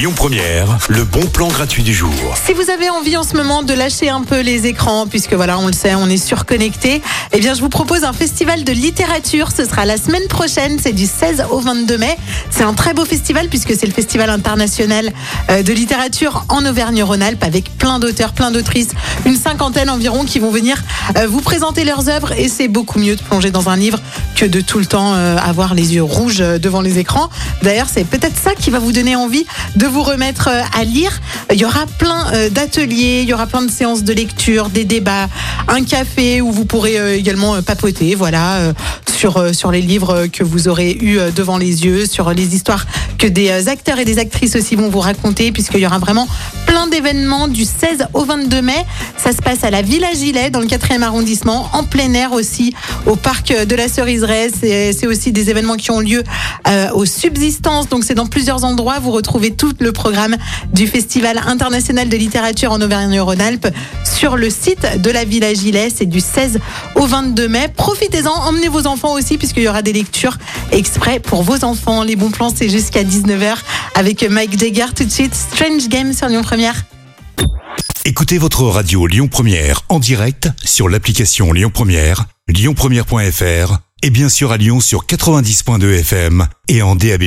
le 0.00 1.02
bon 1.02 1.26
plan 1.26 1.48
gratuit 1.48 1.82
du 1.82 1.92
jour. 1.92 2.12
Si 2.46 2.52
vous 2.52 2.70
avez 2.70 2.88
envie 2.88 3.16
en 3.16 3.24
ce 3.24 3.36
moment 3.36 3.64
de 3.64 3.74
lâcher 3.74 4.08
un 4.08 4.22
peu 4.22 4.42
les 4.42 4.66
écrans, 4.66 5.08
puisque 5.08 5.32
voilà, 5.32 5.58
on 5.58 5.66
le 5.66 5.72
sait, 5.72 5.96
on 5.96 6.06
est 6.08 6.24
surconnecté, 6.24 7.02
eh 7.32 7.40
bien, 7.40 7.52
je 7.52 7.60
vous 7.60 7.68
propose 7.68 8.04
un 8.04 8.12
festival 8.12 8.62
de 8.62 8.70
littérature. 8.72 9.48
Ce 9.50 9.64
sera 9.64 9.86
la 9.86 9.96
semaine 9.96 10.26
prochaine, 10.28 10.78
c'est 10.80 10.92
du 10.92 11.06
16 11.06 11.46
au 11.50 11.58
22 11.58 11.98
mai. 11.98 12.16
C'est 12.48 12.62
un 12.62 12.74
très 12.74 12.94
beau 12.94 13.04
festival 13.04 13.48
puisque 13.48 13.74
c'est 13.74 13.86
le 13.86 13.92
festival 13.92 14.30
international 14.30 15.10
euh, 15.50 15.64
de 15.64 15.72
littérature 15.72 16.44
en 16.48 16.64
Auvergne-Rhône-Alpes 16.64 17.42
avec 17.42 17.76
plein 17.76 17.98
d'auteurs, 17.98 18.34
plein 18.34 18.52
d'autrices, 18.52 18.90
une 19.26 19.36
cinquantaine 19.36 19.90
environ 19.90 20.24
qui 20.24 20.38
vont 20.38 20.52
venir 20.52 20.80
euh, 21.16 21.26
vous 21.26 21.40
présenter 21.40 21.82
leurs 21.82 22.08
œuvres 22.08 22.38
et 22.38 22.48
c'est 22.48 22.68
beaucoup 22.68 23.00
mieux 23.00 23.16
de 23.16 23.22
plonger 23.22 23.50
dans 23.50 23.68
un 23.68 23.76
livre 23.76 23.98
que 24.36 24.44
de 24.44 24.60
tout 24.60 24.78
le 24.78 24.86
temps 24.86 25.14
euh, 25.14 25.36
avoir 25.38 25.74
les 25.74 25.96
yeux 25.96 26.04
rouges 26.04 26.38
devant 26.38 26.82
les 26.82 26.98
écrans. 26.98 27.30
D'ailleurs, 27.62 27.88
c'est 27.92 28.04
peut-être 28.04 28.36
ça 28.40 28.54
qui 28.54 28.70
va 28.70 28.78
vous 28.78 28.92
donner 28.92 29.16
envie 29.16 29.44
de 29.74 29.87
vous 29.88 30.02
remettre 30.02 30.48
euh, 30.48 30.62
à 30.78 30.84
lire. 30.84 31.20
Il 31.52 31.58
y 31.58 31.64
aura 31.64 31.86
plein 31.98 32.32
euh, 32.32 32.50
d'ateliers, 32.50 33.22
il 33.22 33.28
y 33.28 33.34
aura 33.34 33.46
plein 33.46 33.62
de 33.62 33.70
séances 33.70 34.04
de 34.04 34.12
lecture, 34.12 34.68
des 34.68 34.84
débats, 34.84 35.28
un 35.68 35.84
café 35.84 36.40
où 36.40 36.52
vous 36.52 36.64
pourrez 36.64 36.98
euh, 36.98 37.16
également 37.16 37.60
papoter, 37.62 38.14
voilà, 38.14 38.72
sur 39.18 39.36
euh, 39.36 39.52
sur 39.52 39.72
les 39.72 39.80
livres 39.80 40.28
que 40.32 40.44
vous 40.44 40.68
aurez 40.68 40.92
eu 40.92 41.18
euh, 41.18 41.32
devant 41.32 41.58
les 41.58 41.84
yeux, 41.84 42.06
sur 42.06 42.30
les 42.30 42.54
histoires 42.54 42.86
que 43.18 43.26
des 43.26 43.50
euh, 43.50 43.68
acteurs 43.70 43.98
et 43.98 44.04
des 44.04 44.18
actrices 44.18 44.54
aussi 44.54 44.76
vont 44.76 44.88
vous 44.88 45.00
raconter, 45.00 45.50
puisqu'il 45.50 45.80
y 45.80 45.86
aura 45.86 45.98
vraiment 45.98 46.28
plein 46.66 46.86
d'événements 46.86 47.48
du 47.48 47.64
16 47.64 48.06
au 48.14 48.24
22 48.24 48.62
mai. 48.62 48.86
Ça 49.16 49.32
se 49.32 49.42
passe 49.42 49.64
à 49.64 49.70
la 49.70 49.82
Villa 49.82 50.12
Gilet, 50.12 50.50
dans 50.50 50.60
le 50.60 50.66
4e 50.66 51.02
arrondissement, 51.02 51.68
en 51.72 51.82
plein 51.82 52.14
air 52.14 52.32
aussi, 52.32 52.74
au 53.06 53.16
parc 53.16 53.52
de 53.52 53.74
la 53.74 53.88
Ceriseraie. 53.88 54.50
C'est 54.52 55.06
aussi 55.06 55.32
des 55.32 55.50
événements 55.50 55.76
qui 55.76 55.90
ont 55.90 56.00
lieu 56.00 56.22
euh, 56.68 56.90
aux 56.92 57.06
subsistances, 57.06 57.88
donc 57.88 58.04
c'est 58.04 58.14
dans 58.14 58.26
plusieurs 58.26 58.64
endroits. 58.64 59.00
Vous 59.00 59.10
retrouvez 59.10 59.52
tout 59.52 59.72
le 59.80 59.92
programme 59.92 60.36
du 60.72 60.86
Festival 60.86 61.42
international 61.46 62.08
de 62.08 62.16
littérature 62.16 62.70
en 62.70 62.80
Auvergne-Rhône-Alpes 62.80 63.68
sur 64.04 64.36
le 64.36 64.48
site 64.48 64.86
de 65.02 65.10
la 65.10 65.24
Villa 65.24 65.52
Gilet. 65.52 65.88
C'est 65.94 66.06
du 66.06 66.20
16 66.20 66.60
au 66.94 67.06
22 67.06 67.48
mai. 67.48 67.68
Profitez-en, 67.76 68.30
emmenez 68.30 68.68
vos 68.68 68.86
enfants 68.86 69.07
aussi, 69.12 69.38
puisqu'il 69.38 69.62
y 69.62 69.68
aura 69.68 69.82
des 69.82 69.92
lectures 69.92 70.38
exprès 70.72 71.20
pour 71.20 71.42
vos 71.42 71.64
enfants. 71.64 72.02
Les 72.02 72.16
bons 72.16 72.30
plans, 72.30 72.52
c'est 72.54 72.68
jusqu'à 72.68 73.04
19h 73.04 73.56
avec 73.94 74.28
Mike 74.28 74.58
Jagger 74.58 74.86
tout 74.94 75.04
de 75.04 75.10
suite. 75.10 75.34
Strange 75.34 75.88
Game 75.88 76.12
sur 76.12 76.28
Lyon 76.28 76.42
Première. 76.42 76.84
Écoutez 78.04 78.38
votre 78.38 78.62
radio 78.64 79.06
Lyon 79.06 79.28
Première 79.28 79.82
en 79.88 79.98
direct 79.98 80.48
sur 80.64 80.88
l'application 80.88 81.52
Lyon 81.52 81.70
Première, 81.72 82.24
lyonpremière.fr 82.48 83.78
et 84.02 84.10
bien 84.10 84.28
sûr 84.28 84.52
à 84.52 84.56
Lyon 84.56 84.80
sur 84.80 85.04
90.2 85.04 86.00
FM 86.00 86.46
et 86.68 86.82
en 86.82 86.96
DAB+. 86.96 87.24